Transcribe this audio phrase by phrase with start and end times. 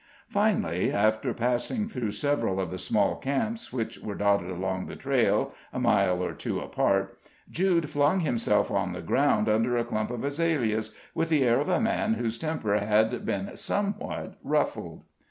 [0.29, 5.53] Finally, after passing through several of the small camps, which were dotted along the trail,
[5.71, 7.19] a mile or two apart,
[7.51, 11.69] Jude flung himself on the ground under a clump of azaleas, with the air of
[11.69, 15.03] a man whose temper had been somewhat ruffled.